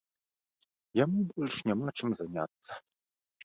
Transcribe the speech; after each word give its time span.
Яму 1.03 1.19
больш 1.35 1.55
няма 1.73 1.87
чым 1.97 2.09
заняцца. 2.23 2.71